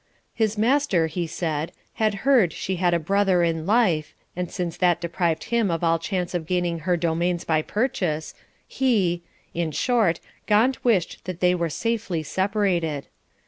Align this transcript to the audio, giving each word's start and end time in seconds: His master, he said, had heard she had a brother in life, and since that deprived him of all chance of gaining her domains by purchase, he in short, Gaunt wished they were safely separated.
His 0.33 0.57
master, 0.57 1.05
he 1.05 1.27
said, 1.27 1.71
had 1.93 2.15
heard 2.25 2.53
she 2.53 2.77
had 2.77 2.95
a 2.95 2.97
brother 2.97 3.43
in 3.43 3.67
life, 3.67 4.15
and 4.35 4.49
since 4.49 4.75
that 4.77 4.99
deprived 4.99 5.43
him 5.53 5.69
of 5.69 5.83
all 5.83 5.99
chance 5.99 6.33
of 6.33 6.47
gaining 6.47 6.79
her 6.79 6.97
domains 6.97 7.43
by 7.43 7.61
purchase, 7.61 8.33
he 8.67 9.21
in 9.53 9.69
short, 9.71 10.19
Gaunt 10.47 10.83
wished 10.83 11.23
they 11.25 11.53
were 11.53 11.69
safely 11.69 12.23
separated. 12.23 13.05